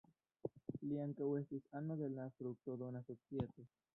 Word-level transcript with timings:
Li 0.85 0.97
ankaŭ 1.01 1.27
estis 1.41 1.69
ano 1.81 1.99
de 2.01 2.09
la 2.15 2.27
"Fruktodona 2.39 3.05
Societo". 3.13 3.71